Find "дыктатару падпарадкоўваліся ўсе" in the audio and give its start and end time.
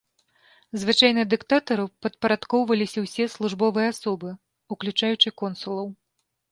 1.33-3.23